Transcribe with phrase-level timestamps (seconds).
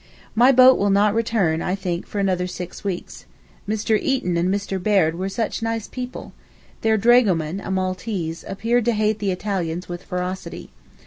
[0.33, 3.27] My boat will not return I think for another six weeks.
[3.69, 3.99] Mr.
[4.01, 4.81] Eaton and Mr.
[4.81, 6.33] Baird were such nice people!
[6.81, 10.71] their dragoman, a Maltese, appeared to hate the Italians with ferocity.